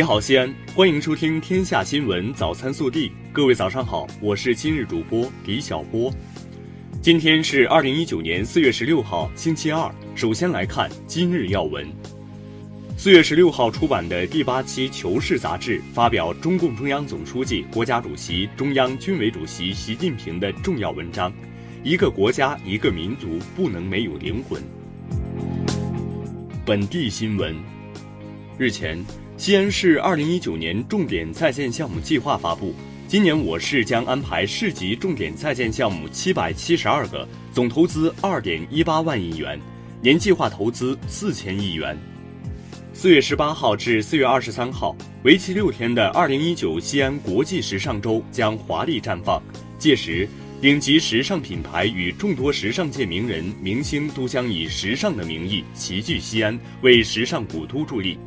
[0.00, 3.10] 你好，西安，欢迎收听《天下新闻早餐速递》。
[3.34, 6.10] 各位早上好，我是今日主播李小波。
[7.02, 9.94] 今天是二零一九年四月十六号，星期二。
[10.14, 11.86] 首先来看今日要闻。
[12.96, 21.30] 四月十六号出版的第八期《求是》杂志发表中共中央总书记、国家主席、中央军委主席习近平的重要文章：
[21.84, 24.62] 一个国家、一个民族不能没有灵魂。
[26.64, 27.54] 本地新闻。
[28.58, 29.02] 日前，
[29.40, 32.74] 西安市二零一九年重点在建项目计划发布。
[33.08, 39.58] 今年我市将安排市级重点在建项目七百七十二个，总投资二点一八万亿元，
[40.02, 41.96] 年计划投资四千亿元。
[42.92, 49.42] 四月十八号至四月二十三号，为期六天的二零一九西安国际时尚周将华丽绽放。
[49.78, 50.28] 届时，
[50.60, 58.18] 顶级时尚品牌与众多时尚界名人、明星都将以时尚的名义齐聚西安，为时尚古都助力。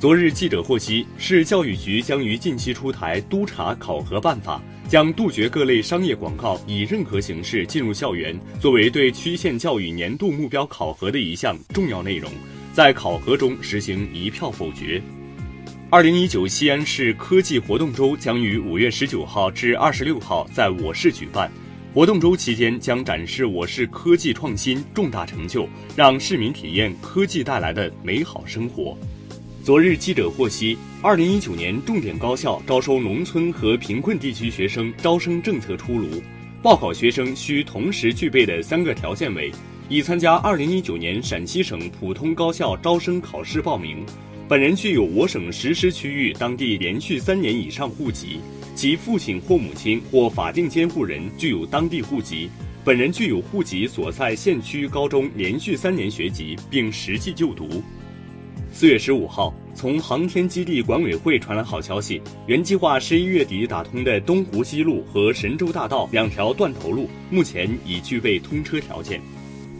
[0.00, 12.32] 昨日，记者获悉，市教育局将于近期出台督查考核办法，将杜绝各类商业广告以任何形式进入校园，作为对区县教育年度目标考核的一项重要内容，
[12.72, 15.02] 在考核中实行一票否决。
[15.90, 21.52] 二零一九西安市科技活动周将于五月十九号至二十六号在我市举办，
[21.92, 28.96] 活动周期间将展示我市科技创新重大成就，让市民体验科技带来的美好生活。
[29.62, 36.22] 昨日，记者获悉，二零一九年重点高校招收农村和贫困地区学生招生政策出炉。
[36.62, 39.52] 报考学生需同时具备的三个条件为：
[39.86, 44.02] 已参加二零一九年陕西省普通高校招生考试报名，
[44.48, 48.40] 本人具有我省实施区域当地连续三年以上户籍，
[48.74, 52.48] 其父亲或母亲或法定监护人具有当地户籍，
[52.82, 57.82] 本人具有户籍所在县区高中连续三年学籍并实际就读。
[58.72, 69.20] 四月十五号，从航天基地管委会传来好消息，原计划十一月底打通的东湖西路和神州大道两条断头路，目前已具备通车条件。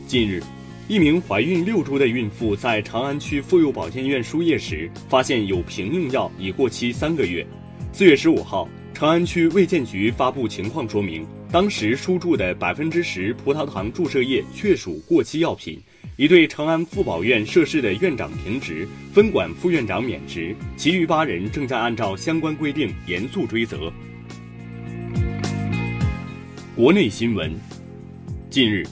[0.08, 0.42] 近日，
[0.88, 7.46] 一名怀孕六周的孕妇在长安区妇幼保健院输液时，发现有瓶用药已过期三个月。
[7.92, 15.80] 四月十五号，长安区卫健局发布情况说明，当时输注的百分之十葡萄糖注射液确属过期药品。
[16.16, 23.90] 已对长安妇保院涉事的院长停职，分管副院长免职，其余八人正在按照相关规定严肃追责。
[26.76, 27.52] 国内新闻，
[28.50, 28.86] 近日，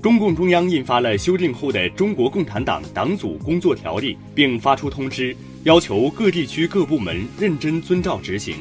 [0.00, 8.56] 中共中央印发了修订后的《中国共产党党组工作条例》，并发出通知，要求各地区各部门认真遵照执行。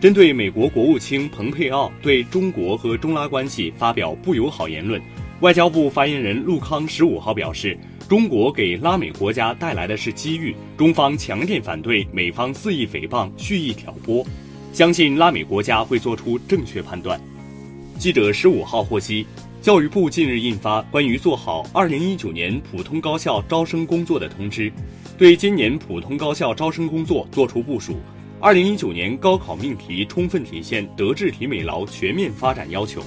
[0.00, 5.02] 针对美国国务卿蓬佩奥对中国和中拉关系发表不友好言论。
[5.40, 7.78] 外交部发言人陆康十五号表示，
[8.08, 14.26] 中国给拉美国家带来的是机遇，中方强烈反对美方肆意诽谤、蓄意挑拨，
[14.72, 17.20] 相信拉美国家会做出正确判断。
[17.98, 19.24] 记者十五号获悉，
[19.62, 24.72] 教育部近日印发关于做好二零一九年普通高校招生工作的通知，
[25.16, 27.94] 对今年普通高校招生工作作出部署。
[28.40, 33.04] 二零一九年高考命题充分体现德智体美劳全面发展要求。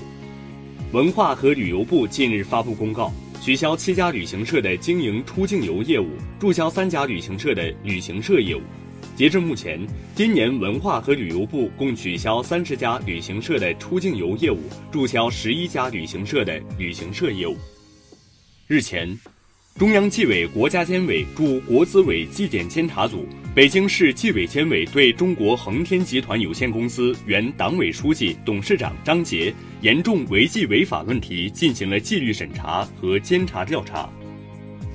[0.91, 3.09] 文化和旅游部近日发布公告，
[3.41, 8.61] 取消七家旅行社的经营出境游业务，注销三家旅行社的旅行社业务。
[9.15, 9.79] 截至目前，
[10.15, 14.59] 今年文化和旅游部共取消三十家旅行社的出境游业务，
[14.91, 17.55] 注销十一家旅行社的旅行社业务。
[18.67, 19.17] 日前。
[19.79, 34.09] 中央纪委国家监委驻国资委纪检监察组、北京市纪委监委对中国恒天集团有限公司原党委书记、董事长张杰严重违纪违法问题进行了纪律审查和监察调查。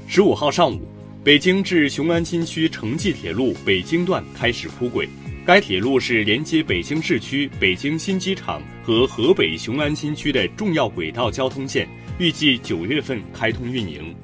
[0.07, 0.89] 十五号上午，
[1.23, 5.07] 北京至雄安新区城际铁路北京段开始铺轨，
[5.45, 11.87] 该铁路是连接北京市区、北京新机场和河北雄安新区的重要轨道交通线，
[12.19, 14.15] 预计九月份开通运营。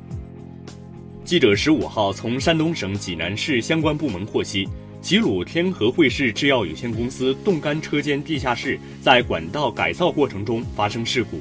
[1.32, 4.68] 记者十五号从山东省济南市相关部门获悉，
[5.00, 11.40] 齐鲁天合汇市制药有限公司冻干车间地下室在管道改造过程中发生事故，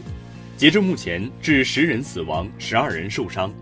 [0.56, 3.54] 截至目前致十人死亡，十二人受伤。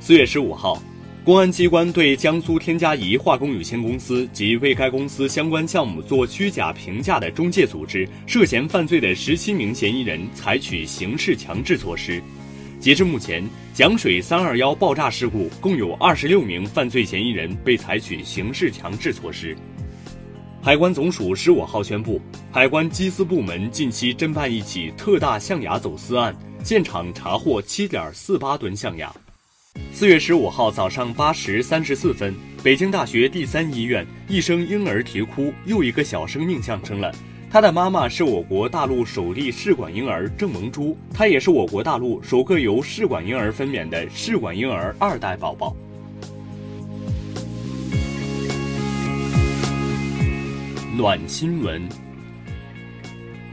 [0.00, 0.82] 四月十五号，
[1.24, 12.22] 公安机关对江苏天嘉宜化工有限公司及为该公司相关项目做虚假评价的中介组织涉嫌犯罪的十七名嫌疑人采取刑事强制措施。
[12.80, 13.44] 截至目前，
[13.74, 19.56] 响水三二幺爆炸事故共有二十六名犯罪嫌疑人被采取刑事强制措施。
[20.62, 22.20] 海关总署十五号宣布，
[22.52, 29.12] 海关缉私部门近期侦办一起特大象牙走私案，现场查获七点四八吨象牙。
[29.92, 32.32] 四月十五号早上八时三十四分，
[32.62, 37.12] 北京大学第三医院一声婴儿啼哭，又一个小生命降生了。
[37.50, 45.74] 他的妈妈是我国大陆首例试管婴儿郑萌珠，她也是我国大陆首个由试管婴儿分娩的试管婴儿二代宝宝。
[50.94, 51.88] 暖新闻。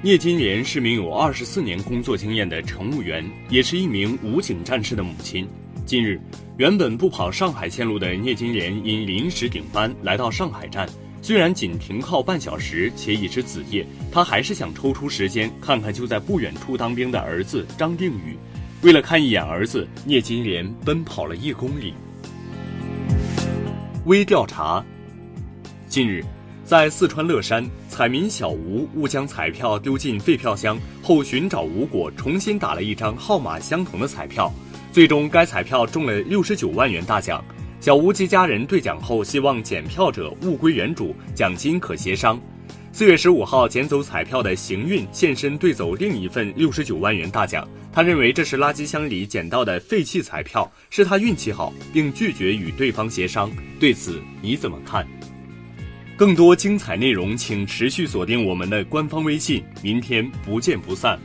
[0.01, 5.47] 聂金莲是名有二十四年工作经验的乘务员，也是一名武警战士的母亲。
[5.85, 6.19] 近日，
[6.57, 10.87] 原本不跑上海线路的聂金莲因临时顶班来到上海站，
[11.25, 18.37] 虽然仅停靠半小时，且已是子夜，他还是想抽出时间看看就在不远处当兵的儿子张定宇。
[18.83, 21.95] 为了看一眼儿子，聂金莲奔跑了一公里。
[24.05, 24.85] 微调查。
[25.89, 26.23] 近日，
[26.63, 34.53] 在四川乐山，彩民小吴误将彩票丢进废票箱后，寻找无果，重新打了一张号码相同的彩票。
[34.91, 37.43] 最终，该彩票中了六十九万元大奖。
[37.85, 42.41] 小吴及家人兑奖后，希望检票者物归原主，奖金可协商。
[42.91, 47.63] 四月十五号，捡走彩票的行运现身兑走另一份六十九万元大奖。
[47.93, 53.51] 他认为这是垃圾箱里捡到的废弃彩票，是他运气好，并拒绝与对方协商。
[53.79, 55.07] 对此你怎么看？
[56.17, 59.63] 更多精彩内容，请持续锁定我们的官方微信。
[59.83, 61.19] 明天不见不散。